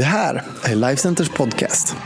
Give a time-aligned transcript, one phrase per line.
[0.00, 1.96] Det här är Lifecenters podcast.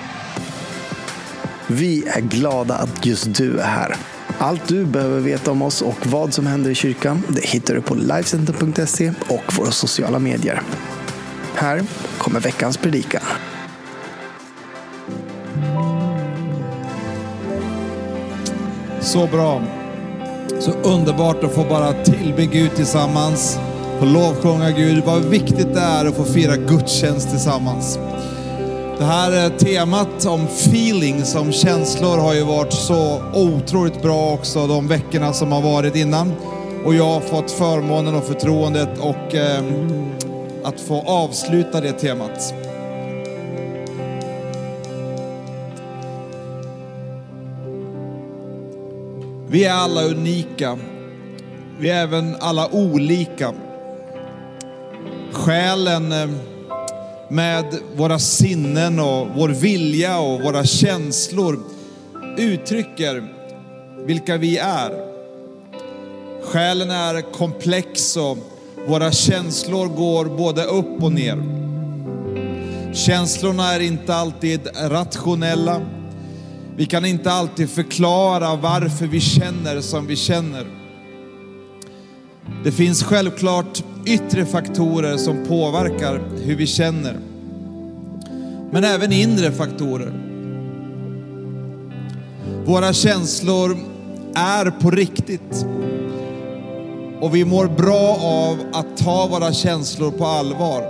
[1.66, 3.96] Vi är glada att just du är här.
[4.38, 7.80] Allt du behöver veta om oss och vad som händer i kyrkan det hittar du
[7.80, 10.62] på Lifecenter.se och våra sociala medier.
[11.54, 11.82] Här
[12.18, 13.22] kommer veckans predikan.
[19.00, 19.62] Så bra.
[20.60, 23.58] Så underbart att få bara tillbe Gud tillsammans.
[23.98, 25.04] Få lovsjunga Gud.
[25.04, 27.98] Vad viktigt det är att få fira gudstjänst tillsammans.
[28.98, 34.66] Det här eh, temat om feelings, om känslor har ju varit så otroligt bra också
[34.66, 36.32] de veckorna som har varit innan.
[36.84, 39.64] Och jag har fått förmånen och förtroendet och eh,
[40.64, 42.54] att få avsluta det temat.
[49.48, 50.78] Vi är alla unika.
[51.78, 53.54] Vi är även alla olika.
[55.34, 56.30] Själen eh,
[57.28, 57.64] med
[57.96, 61.60] våra sinnen och vår vilja och våra känslor
[62.38, 63.24] uttrycker
[64.06, 64.92] vilka vi är.
[66.42, 68.38] Själen är komplex och
[68.88, 71.42] våra känslor går både upp och ner.
[72.94, 75.80] Känslorna är inte alltid rationella.
[76.76, 80.66] Vi kan inte alltid förklara varför vi känner som vi känner.
[82.64, 87.18] Det finns självklart yttre faktorer som påverkar hur vi känner.
[88.70, 90.12] Men även inre faktorer.
[92.64, 93.76] Våra känslor
[94.34, 95.66] är på riktigt.
[97.20, 100.82] Och vi mår bra av att ta våra känslor på allvar.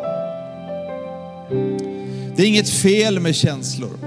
[2.37, 3.99] Det är inget fel med känslor.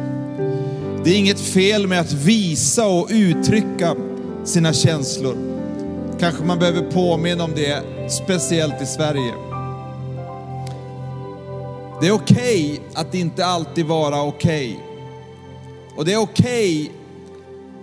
[1.03, 3.95] Det är inget fel med att visa och uttrycka
[4.44, 5.56] sina känslor.
[6.19, 9.33] Kanske man behöver påminna om det, speciellt i Sverige.
[12.01, 14.71] Det är okej okay att inte alltid vara okej.
[14.71, 14.85] Okay.
[15.97, 16.95] Och det är okej okay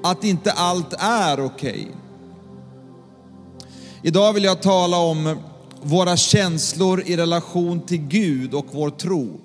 [0.02, 1.88] att inte allt är okej.
[4.02, 5.36] Idag vill jag tala om
[5.82, 9.40] våra känslor i relation till Gud och vår tro.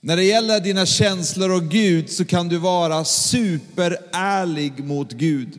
[0.00, 5.58] När det gäller dina känslor och Gud så kan du vara superärlig mot Gud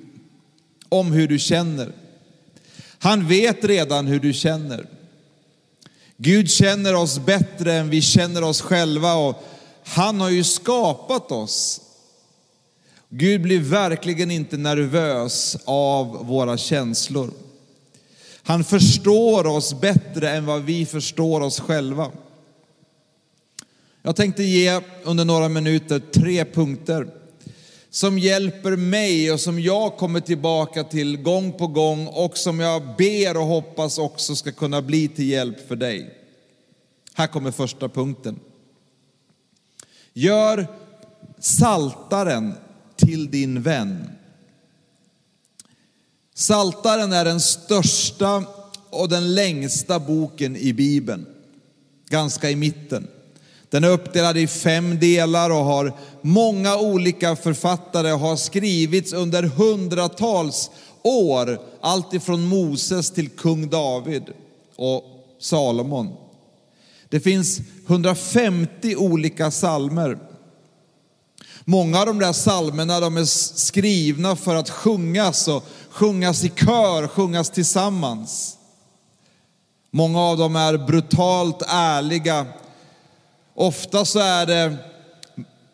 [0.91, 1.91] om hur du känner.
[3.00, 4.88] Han vet redan hur du känner.
[6.18, 9.44] Gud känner oss bättre än vi känner oss själva och
[9.85, 11.81] han har ju skapat oss.
[13.09, 17.31] Gud blir verkligen inte nervös av våra känslor.
[18.44, 22.12] Han förstår oss bättre än vad vi förstår oss själva.
[24.02, 27.20] Jag tänkte ge under några minuter tre punkter
[27.94, 32.96] som hjälper mig och som jag kommer tillbaka till gång på gång och som jag
[32.97, 36.18] ber och hoppas också ska kunna bli till hjälp för dig.
[37.13, 38.40] Här kommer första punkten.
[40.13, 40.68] Gör
[41.40, 42.53] saltaren
[42.96, 44.09] till din vän.
[46.34, 48.44] Saltaren är den största
[48.90, 51.25] och den längsta boken i Bibeln,
[52.09, 53.08] ganska i mitten.
[53.71, 59.43] Den är uppdelad i fem delar och har många olika författare och har skrivits under
[59.43, 60.71] hundratals
[61.03, 61.59] år.
[61.81, 64.23] Allt ifrån Moses till kung David
[64.75, 65.03] och
[65.39, 66.15] Salomon.
[67.09, 70.17] Det finns 150 olika salmer.
[71.65, 77.07] Många av de där salmerna de är skrivna för att sjungas och sjungas i kör,
[77.07, 78.57] sjungas tillsammans.
[79.91, 82.45] Många av dem är brutalt ärliga
[83.53, 84.78] Ofta så är det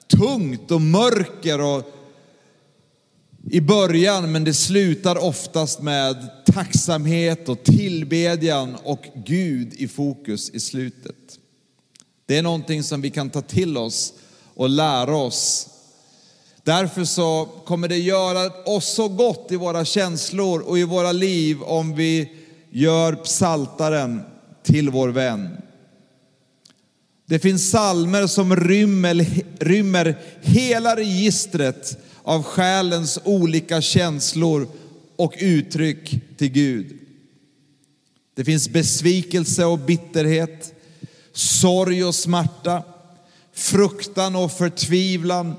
[0.08, 1.94] tungt och mörker och
[3.52, 10.60] i början, men det slutar oftast med tacksamhet och tillbedjan och Gud i fokus i
[10.60, 11.16] slutet.
[12.26, 14.14] Det är någonting som vi kan ta till oss
[14.54, 15.68] och lära oss.
[16.64, 21.62] Därför så kommer det göra oss så gott i våra känslor och i våra liv
[21.62, 22.32] om vi
[22.70, 24.22] gör psaltaren
[24.64, 25.62] till vår vän.
[27.30, 29.26] Det finns salmer som rymmer,
[29.60, 34.68] rymmer hela registret av själens olika känslor
[35.16, 37.00] och uttryck till Gud.
[38.36, 40.74] Det finns besvikelse och bitterhet,
[41.34, 42.84] sorg och smärta,
[43.54, 45.56] fruktan och förtvivlan,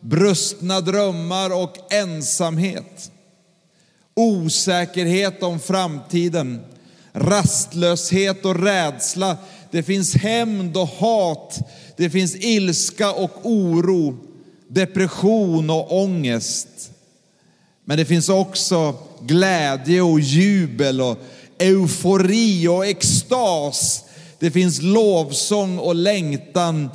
[0.00, 3.10] brustna drömmar och ensamhet,
[4.14, 6.60] osäkerhet om framtiden,
[7.12, 9.36] rastlöshet och rädsla
[9.70, 11.58] det finns hämnd och hat.
[11.96, 14.18] Det finns ilska och oro,
[14.68, 16.68] depression och ångest.
[17.84, 21.18] Men det finns också glädje och jubel och
[21.58, 24.04] eufori och extas.
[24.38, 26.90] Det finns lovsång och längtan,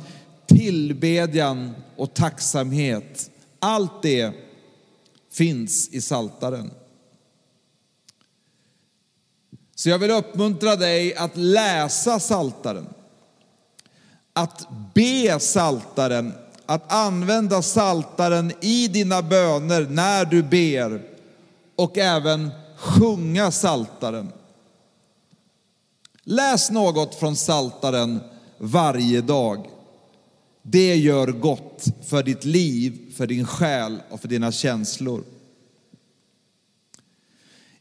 [0.46, 3.30] tillbedjan och tacksamhet.
[3.58, 4.32] Allt det
[5.32, 6.70] finns i Saltaren.
[9.78, 12.86] Så jag vill uppmuntra dig att läsa Saltaren,
[14.32, 16.32] att be Saltaren,
[16.66, 21.02] att använda Saltaren i dina böner när du ber
[21.76, 24.32] och även sjunga Saltaren.
[26.24, 28.20] Läs något från Saltaren
[28.58, 29.66] varje dag.
[30.62, 35.24] Det gör gott för ditt liv, för din själ och för dina känslor.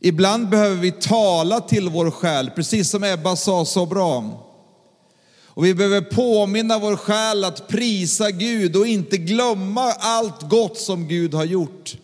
[0.05, 4.45] Ibland behöver vi tala till vår själ, precis som Ebba sa så bra.
[5.45, 11.07] Och vi behöver påminna vår själ att prisa Gud och inte glömma allt gott som
[11.07, 11.97] Gud har gjort.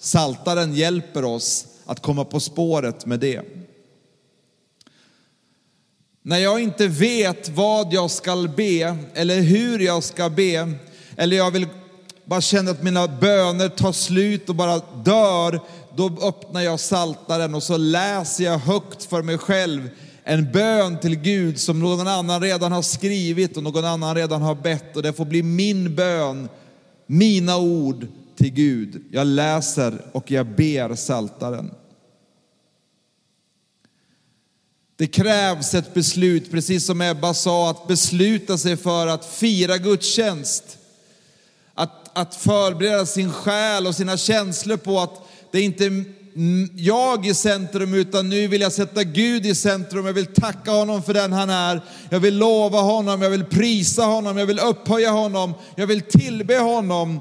[0.00, 3.42] Saltaren hjälper oss att komma på spåret med det.
[6.22, 10.72] När jag inte vet vad jag ska be eller hur jag ska be,
[11.16, 11.66] eller jag vill
[12.24, 15.60] bara känna att mina böner tar slut och bara dör,
[15.96, 19.90] då öppnar jag saltaren och så läser jag högt för mig själv
[20.24, 24.54] en bön till Gud som någon annan redan har skrivit och någon annan redan har
[24.54, 26.48] bett och det får bli min bön,
[27.06, 28.06] mina ord
[28.36, 29.04] till Gud.
[29.10, 31.70] Jag läser och jag ber saltaren.
[34.96, 40.78] Det krävs ett beslut, precis som Ebba sa, att besluta sig för att fira gudstjänst.
[41.74, 46.04] Att, att förbereda sin själ och sina känslor på att det är inte
[46.76, 50.06] jag i centrum, utan nu vill jag sätta Gud i centrum.
[50.06, 51.80] Jag vill tacka honom för den han är.
[52.10, 56.58] Jag vill lova honom, jag vill prisa honom, jag vill upphöja honom, jag vill tillbe
[56.58, 57.20] honom.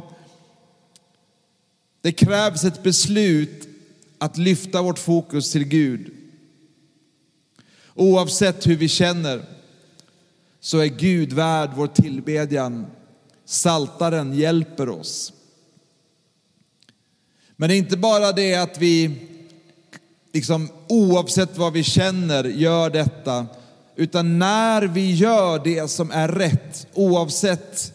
[2.02, 3.68] Det krävs ett beslut
[4.18, 6.12] att lyfta vårt fokus till Gud.
[7.96, 9.46] Oavsett hur vi känner
[10.60, 12.86] så är Gud värd vår tillbedjan.
[13.46, 15.34] Saltaren hjälper oss.
[17.62, 19.12] Men det är inte bara det att vi,
[20.34, 23.48] liksom, oavsett vad vi känner, gör detta.
[23.96, 27.94] Utan när vi gör det som är rätt, oavsett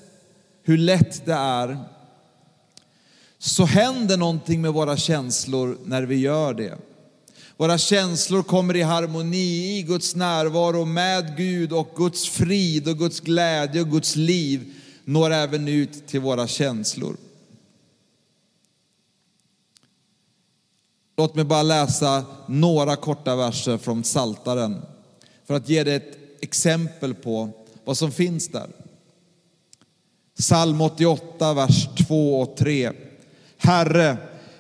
[0.63, 1.79] hur lätt det är,
[3.39, 6.79] så händer någonting med våra känslor när vi gör det.
[7.57, 13.21] Våra känslor kommer i harmoni i Guds närvaro med Gud och Guds frid och Guds
[13.21, 14.75] glädje och Guds liv
[15.05, 17.17] når även ut till våra känslor.
[21.17, 24.83] Låt mig bara läsa några korta verser från Saltaren
[25.47, 27.51] för att ge dig ett exempel på
[27.85, 28.67] vad som finns där.
[30.39, 32.93] Psalm 88, vers 2 och 3.
[33.59, 34.17] Herre,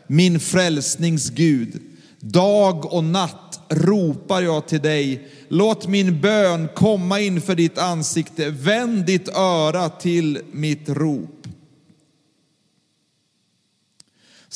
[0.06, 1.80] min frälsnings Gud,
[2.20, 5.28] dag och natt ropar jag till dig.
[5.48, 8.50] Låt min bön komma inför ditt ansikte.
[8.50, 11.35] Vänd ditt öra till mitt rop.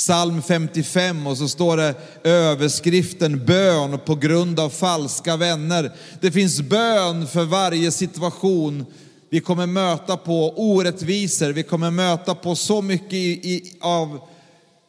[0.01, 1.95] Psalm 55 och så står det
[2.25, 5.93] överskriften bön på grund av falska vänner.
[6.21, 8.87] Det finns bön för varje situation
[9.31, 14.21] vi kommer möta på orättvisor, vi kommer möta på så mycket i, i, av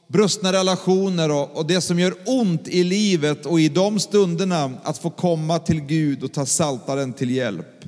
[0.08, 4.98] brustna relationer och, och det som gör ont i livet och i de stunderna att
[4.98, 7.86] få komma till Gud och ta saltaren till hjälp.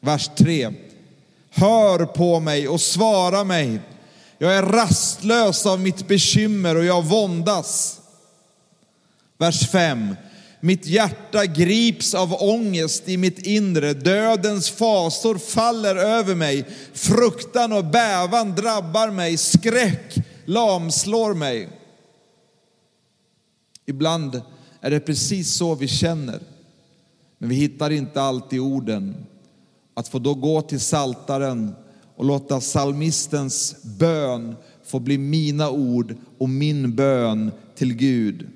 [0.00, 0.72] Vers 3.
[1.50, 3.80] Hör på mig och svara mig
[4.42, 8.00] jag är rastlös av mitt bekymmer och jag våndas.
[9.38, 10.16] Vers 5.
[10.60, 13.92] Mitt hjärta grips av ångest i mitt inre.
[13.92, 16.64] Dödens fasor faller över mig.
[16.92, 19.36] Fruktan och bävan drabbar mig.
[19.36, 21.68] Skräck lamslår mig.
[23.86, 24.42] Ibland
[24.80, 26.40] är det precis så vi känner.
[27.38, 29.26] Men vi hittar inte alltid orden.
[29.94, 31.74] Att få då gå till saltaren
[32.22, 38.50] och låta salmistens bön få bli mina ord och min bön till Gud.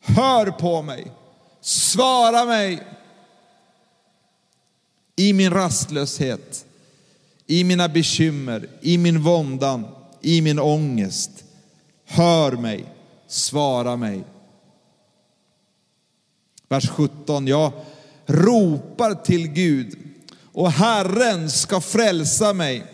[0.00, 1.12] Hör på mig,
[1.60, 2.82] svara mig
[5.16, 6.66] i min rastlöshet,
[7.46, 9.86] i mina bekymmer, i min våndan,
[10.20, 11.44] i min ångest.
[12.04, 12.84] Hör mig,
[13.26, 14.24] svara mig.
[16.68, 17.72] Vers 17, jag
[18.26, 20.05] ropar till Gud
[20.56, 22.84] och Herren ska frälsa mig.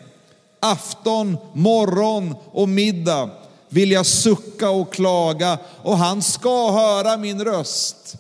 [0.61, 3.31] Afton, morgon och middag
[3.69, 8.16] vill jag sucka och klaga och han ska höra min röst.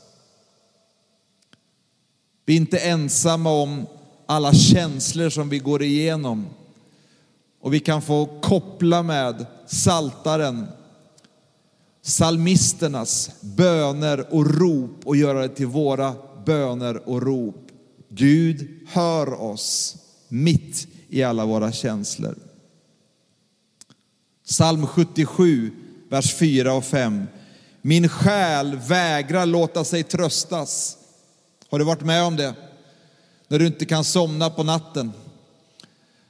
[2.44, 3.86] Vi är inte ensamma om
[4.26, 6.46] alla känslor som vi går igenom.
[7.60, 10.66] Och vi kan få koppla med saltaren,
[12.02, 17.71] salmisternas böner och rop och göra det till våra böner och rop.
[18.14, 19.96] Gud hör oss
[20.28, 22.34] mitt i alla våra känslor.
[24.46, 25.70] Psalm 77,
[26.08, 27.26] vers 4 och 5.
[27.82, 30.96] Min själ vägrar låta sig tröstas.
[31.70, 32.54] Har du varit med om det?
[33.48, 35.12] När du inte kan somna på natten.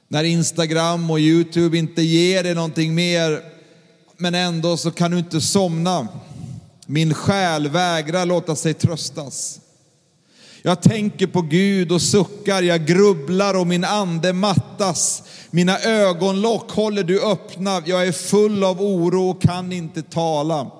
[0.07, 3.43] När Instagram och Youtube inte ger dig någonting mer,
[4.17, 6.07] men ändå så kan du inte somna.
[6.85, 9.59] Min själ vägrar låta sig tröstas.
[10.65, 15.23] Jag tänker på Gud och suckar, jag grubblar och min ande mattas.
[15.51, 20.71] Mina ögonlock håller du öppna, jag är full av oro och kan inte tala.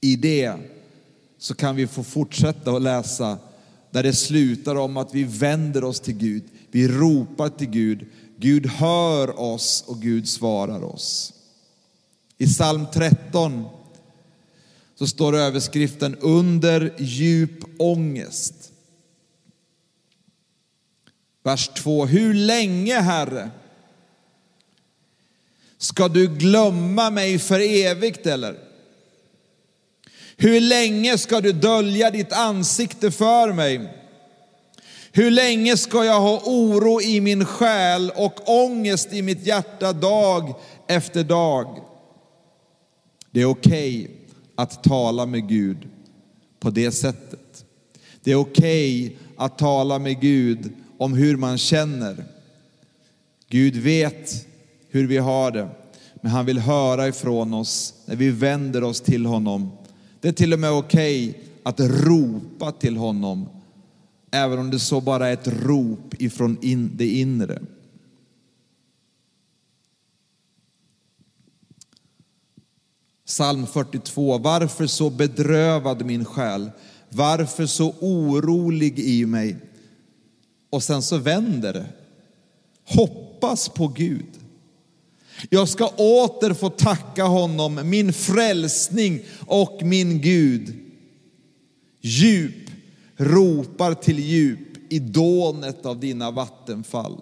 [0.00, 0.54] I det
[1.38, 3.38] så kan vi få fortsätta att läsa
[3.90, 8.06] där det slutar om att vi vänder oss till Gud, vi ropar till Gud,
[8.36, 11.32] Gud hör oss och Gud svarar oss.
[12.38, 13.64] I psalm 13
[15.00, 18.54] så står överskriften under djup ångest.
[21.42, 22.06] Vers 2.
[22.06, 23.50] Hur länge, Herre,
[25.78, 28.58] ska du glömma mig för evigt eller?
[30.36, 33.94] Hur länge ska du dölja ditt ansikte för mig?
[35.12, 40.54] Hur länge ska jag ha oro i min själ och ångest i mitt hjärta dag
[40.86, 41.84] efter dag?
[43.30, 44.19] Det är okej okay
[44.60, 45.88] att tala med Gud
[46.60, 47.64] på det sättet.
[48.22, 52.24] Det är okej okay att tala med Gud om hur man känner.
[53.48, 54.46] Gud vet
[54.88, 55.68] hur vi har det,
[56.14, 59.70] men han vill höra ifrån oss när vi vänder oss till honom.
[60.20, 63.48] Det är till och med okej okay att ropa till honom,
[64.30, 67.62] även om det så bara är ett rop ifrån in, det inre.
[73.30, 74.38] Psalm 42.
[74.38, 76.70] Varför så bedrövad min själ?
[77.08, 79.56] Varför så orolig i mig?
[80.70, 81.86] Och sen så vänder det.
[82.84, 84.26] Hoppas på Gud.
[85.50, 90.74] Jag ska åter få tacka honom, min frälsning och min Gud.
[92.00, 92.70] Djup
[93.16, 97.20] ropar till djup i dånet av dina vattenfall.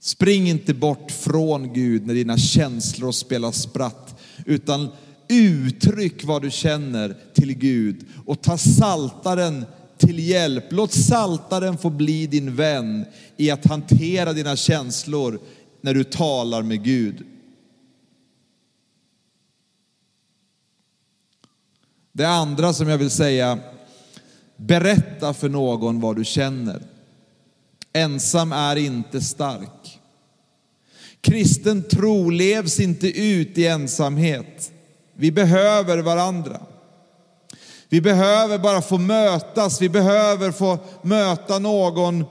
[0.00, 4.88] Spring inte bort från Gud när dina känslor spelar spratt, utan
[5.28, 9.64] uttryck vad du känner till Gud och ta saltaren
[9.98, 10.64] till hjälp.
[10.70, 13.04] Låt saltaren få bli din vän
[13.36, 15.40] i att hantera dina känslor
[15.80, 17.24] när du talar med Gud.
[22.12, 23.58] Det andra som jag vill säga,
[24.56, 26.82] berätta för någon vad du känner.
[27.92, 30.00] Ensam är inte stark.
[31.20, 34.72] Kristen tro levs inte ut i ensamhet.
[35.14, 36.60] Vi behöver varandra.
[37.88, 42.24] Vi behöver bara få mötas, vi behöver få möta någon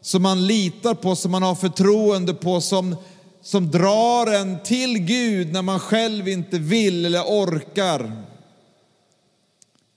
[0.00, 2.96] som man litar på, som man har förtroende på, som,
[3.42, 8.12] som drar en till Gud när man själv inte vill eller orkar.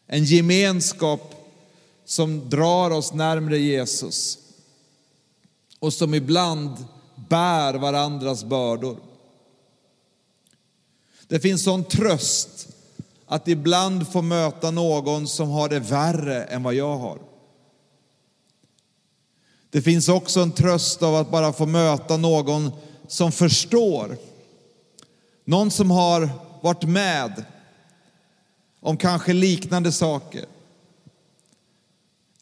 [0.08, 1.36] En gemenskap
[2.06, 4.38] som drar oss närmre Jesus
[5.80, 8.98] och som ibland bär varandras bördor.
[11.28, 12.68] Det finns sån tröst
[13.26, 17.20] att ibland få möta någon som har det värre än vad jag har.
[19.70, 22.72] Det finns också en tröst av att bara få möta någon
[23.08, 24.18] som förstår.
[25.46, 26.30] Någon som har
[26.62, 27.46] varit med
[28.80, 30.46] om kanske liknande saker.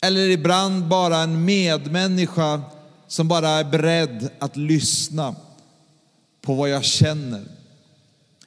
[0.02, 2.62] Eller ibland bara en medmänniska
[3.08, 5.36] som bara är beredd att lyssna
[6.42, 7.44] på vad jag känner.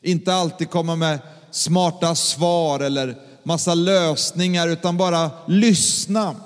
[0.02, 1.18] Inte alltid komma med
[1.50, 6.36] smarta svar eller massa lösningar, utan bara lyssna.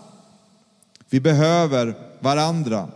[1.10, 2.88] Vi behöver varandra.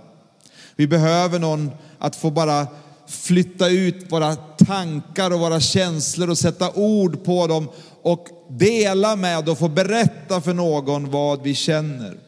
[0.77, 2.67] Vi behöver någon att få bara
[3.07, 7.69] flytta ut våra tankar och våra känslor och sätta ord på dem
[8.03, 12.19] och dela med och få berätta för någon vad vi känner.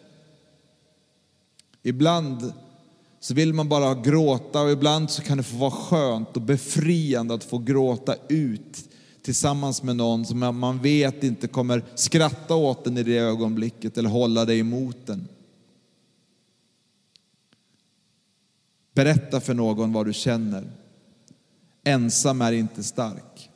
[1.83, 2.53] Ibland
[3.21, 7.35] så vill man bara gråta och ibland så kan det få vara skönt och befriande
[7.35, 8.89] att få gråta ut
[9.23, 14.09] tillsammans med någon som man vet inte kommer skratta åt den i det ögonblicket eller
[14.09, 15.29] hålla dig emot den.
[18.95, 20.71] Berätta för någon vad du känner.
[21.85, 23.51] Ensam är inte stark.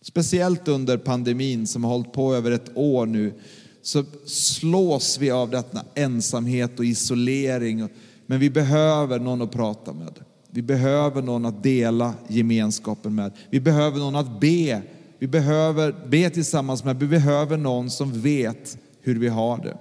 [0.00, 3.34] Speciellt under pandemin som har hållit på över ett år nu
[3.82, 7.88] så slås vi av denna ensamhet och isolering
[8.26, 10.20] men vi behöver någon att prata med.
[10.50, 13.32] Vi behöver någon att dela gemenskapen med.
[13.50, 14.82] Vi behöver någon att be
[15.18, 19.78] Vi behöver be tillsammans med, vi behöver någon som vet hur vi har det.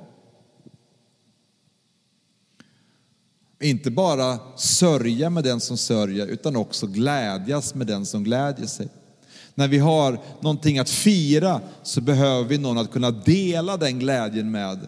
[3.67, 8.87] Inte bara sörja med den som sörjer, utan också glädjas med den som glädjer sig.
[9.55, 14.51] När vi har någonting att fira så behöver vi någon att kunna dela den glädjen
[14.51, 14.87] med.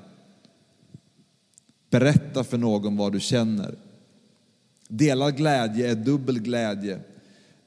[1.90, 3.76] Berätta för någon vad du känner.
[4.88, 7.00] Delad glädje är dubbel glädje.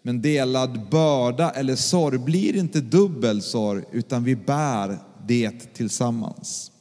[0.02, 6.72] Men delad börda eller sorg blir inte dubbel sorg, utan vi bär det tillsammans.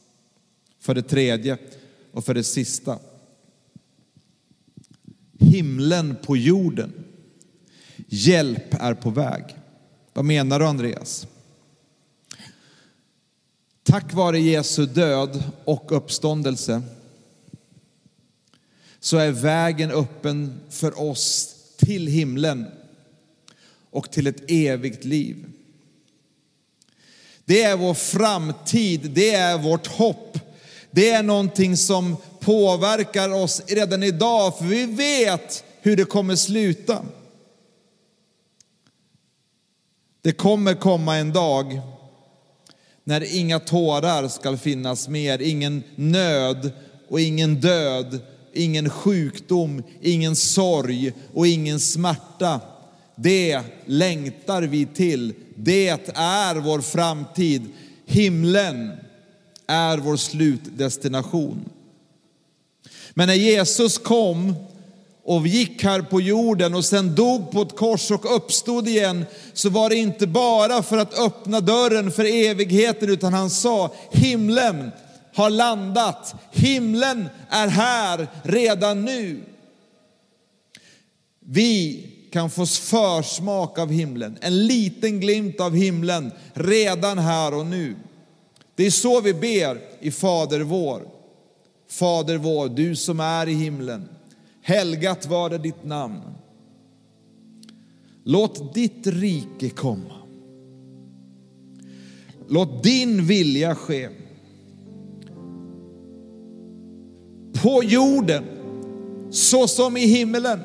[0.80, 1.58] För det tredje
[2.12, 3.00] och för det sista.
[5.40, 6.94] Himlen på jorden.
[8.08, 9.44] Hjälp är på väg.
[10.14, 11.28] Vad menar du Andreas?
[13.84, 16.82] Tack vare Jesu död och uppståndelse
[19.00, 22.66] så är vägen öppen för oss till himlen
[23.92, 25.46] och till ett evigt liv.
[27.46, 30.40] Det är vår framtid, det är vårt hopp.
[30.92, 37.06] Det är någonting som påverkar oss redan idag, för vi vet hur det kommer sluta.
[40.22, 41.82] Det kommer komma en dag
[43.04, 46.72] när inga tårar ska finnas mer, ingen nöd
[47.10, 48.20] och ingen död,
[48.54, 52.62] ingen sjukdom, ingen sorg och ingen smärta.
[53.16, 55.34] Det längtar vi till.
[55.56, 57.62] Det är vår framtid.
[58.06, 58.92] Himlen
[59.68, 61.70] är vår slutdestination.
[63.14, 64.56] Men när Jesus kom
[65.24, 69.70] och gick här på jorden och sen dog på ett kors och uppstod igen så
[69.70, 74.92] var det inte bara för att öppna dörren för evigheten utan han sa himlen
[75.34, 79.42] har landat, himlen är här redan nu.
[81.40, 87.96] Vi kan få försmak av himlen, en liten glimt av himlen redan här och nu.
[88.76, 91.02] Det är så vi ber i Fader vår.
[91.90, 94.10] Fader vår, du som är i himlen.
[94.62, 96.22] Helgat var det ditt namn.
[98.24, 100.16] Låt ditt rike komma.
[102.48, 104.10] Låt din vilja ske.
[107.54, 108.44] På jorden
[109.32, 110.60] så som i himmelen.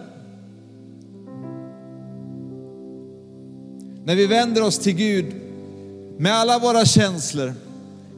[4.05, 5.35] När vi vänder oss till Gud
[6.19, 7.55] med alla våra känslor,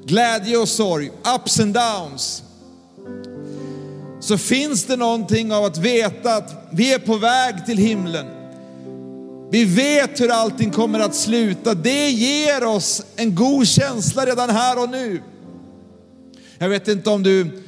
[0.04, 2.42] glädje och sorg, ups and downs,
[4.20, 8.26] så finns det någonting av att veta att vi är på väg till himlen.
[9.50, 11.74] Vi vet hur allting kommer att sluta.
[11.74, 15.22] Det ger oss en god känsla redan här och nu.
[16.58, 17.62] Jag vet inte om du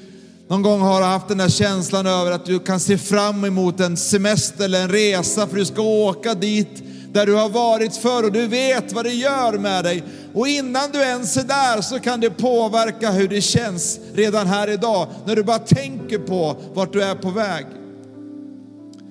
[0.49, 3.97] någon gång har haft den där känslan över att du kan se fram emot en
[3.97, 6.83] semester eller en resa för du ska åka dit
[7.13, 10.03] där du har varit förr och du vet vad det gör med dig.
[10.35, 14.71] Och innan du ens är där så kan det påverka hur det känns redan här
[14.71, 17.67] idag när du bara tänker på vart du är på väg.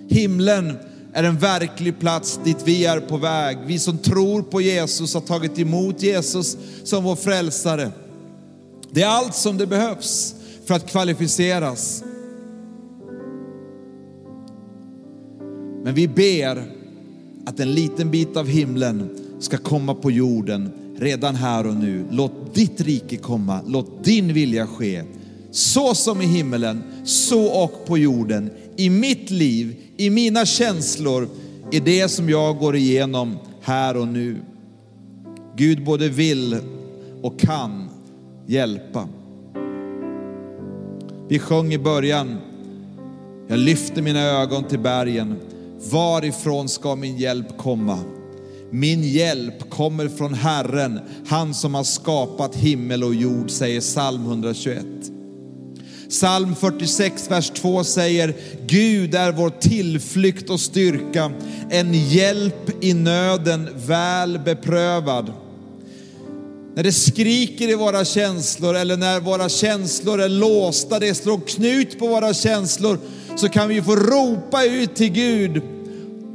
[0.10, 0.78] Himlen
[1.14, 3.58] är en verklig plats dit vi är på väg.
[3.66, 7.92] Vi som tror på Jesus har tagit emot Jesus som vår frälsare.
[8.92, 10.34] Det är allt som det behövs
[10.68, 12.04] för att kvalificeras.
[15.84, 16.72] Men vi ber
[17.46, 22.06] att en liten bit av himlen ska komma på jorden redan här och nu.
[22.12, 25.04] Låt ditt rike komma, låt din vilja ske.
[25.52, 28.50] Så som i himmelen, så och på jorden.
[28.76, 31.30] I mitt liv, i mina känslor,
[31.72, 34.38] i det som jag går igenom här och nu.
[35.56, 36.58] Gud både vill
[37.22, 37.90] och kan
[38.48, 39.08] hjälpa.
[41.30, 42.38] Vi sjöng i början,
[43.48, 45.36] jag lyfter mina ögon till bergen.
[45.92, 48.00] Varifrån ska min hjälp komma?
[48.72, 54.86] Min hjälp kommer från Herren, han som har skapat himmel och jord, säger psalm 121.
[56.10, 58.34] Psalm 46, vers 2 säger,
[58.68, 61.32] Gud är vår tillflykt och styrka,
[61.70, 65.32] en hjälp i nöden väl beprövad.
[66.78, 72.00] När det skriker i våra känslor eller när våra känslor är låsta, det slår knut
[72.00, 73.00] på våra känslor,
[73.36, 75.62] så kan vi få ropa ut till Gud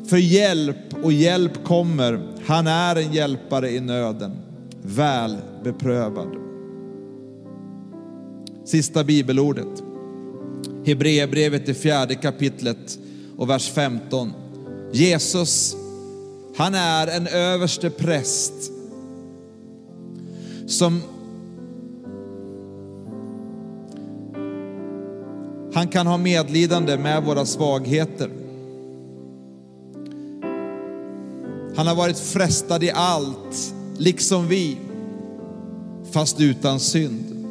[0.07, 2.21] för hjälp och hjälp kommer.
[2.47, 4.33] Han är en hjälpare i nöden,
[4.83, 6.29] väl beprövad.
[8.65, 9.83] Sista bibelordet.
[10.87, 12.99] Hebreerbrevet i fjärde kapitlet
[13.37, 14.33] och vers 15.
[14.93, 15.77] Jesus,
[16.57, 18.72] han är en överste präst
[20.73, 21.03] som
[25.75, 28.31] han kan ha medlidande med våra svagheter.
[31.77, 34.77] Han har varit frestad i allt, liksom vi,
[36.13, 37.47] fast utan synd.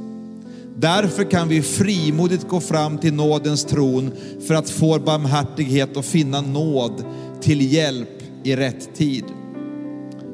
[0.76, 4.12] Därför kan vi frimodigt gå fram till nådens tron
[4.48, 7.04] för att få barmhärtighet och finna nåd
[7.42, 9.26] till hjälp i rätt tid.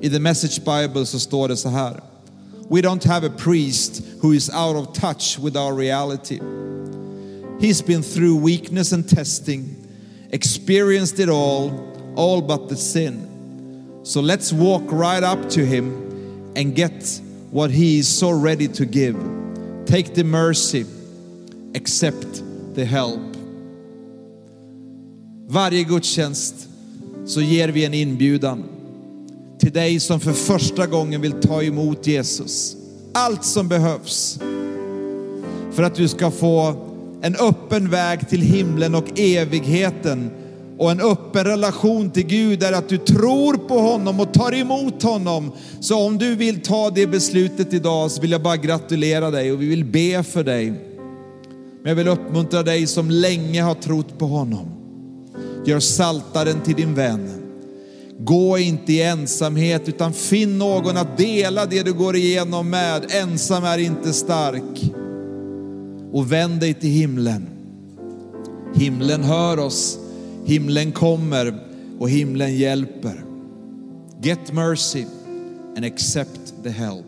[0.02, 2.07] I the message bible så står det så här.
[2.70, 6.40] We don't have a priest who is out of touch with our reality.
[7.60, 9.88] He's been through weakness and testing,
[10.32, 14.02] experienced it all, all but the sin.
[14.04, 18.86] So let's walk right up to him and get what he is so ready to
[18.86, 19.16] give.
[19.86, 20.86] Take the mercy,
[21.74, 22.44] accept
[22.76, 23.22] the help.
[25.48, 26.68] Varje gudstjänst
[27.26, 28.64] så ger vi en inbjudan
[29.68, 32.76] till dig som för första gången vill ta emot Jesus.
[33.14, 34.40] Allt som behövs
[35.72, 36.76] för att du ska få
[37.22, 40.32] en öppen väg till himlen och evigheten
[40.78, 45.04] och en öppen relation till Gud är att du tror på honom och tar emot
[45.04, 45.52] honom.
[45.80, 49.62] Så om du vill ta det beslutet idag så vill jag bara gratulera dig och
[49.62, 50.72] vi vill be för dig.
[51.82, 54.68] Men jag vill uppmuntra dig som länge har trott på honom.
[55.66, 57.47] Gör saltaren till din vän.
[58.20, 63.12] Gå inte i ensamhet utan finn någon att dela det du går igenom med.
[63.12, 64.92] Ensam är inte stark.
[66.12, 67.48] Och vänd dig till himlen.
[68.76, 70.00] Himlen hör oss,
[70.46, 71.64] himlen kommer
[72.00, 73.24] och himlen hjälper.
[74.22, 75.06] Get mercy
[75.76, 77.06] and accept the help.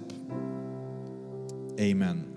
[1.79, 2.28] Amen.